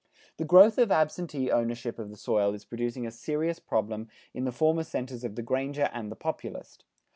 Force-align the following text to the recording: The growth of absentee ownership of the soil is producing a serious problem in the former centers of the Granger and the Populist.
The 0.37 0.45
growth 0.45 0.79
of 0.79 0.91
absentee 0.91 1.51
ownership 1.51 1.99
of 1.99 2.09
the 2.09 2.17
soil 2.17 2.55
is 2.55 2.65
producing 2.65 3.05
a 3.05 3.11
serious 3.11 3.59
problem 3.59 4.09
in 4.33 4.45
the 4.45 4.51
former 4.51 4.83
centers 4.83 5.23
of 5.23 5.35
the 5.35 5.43
Granger 5.43 5.91
and 5.93 6.11
the 6.11 6.15
Populist. 6.15 6.85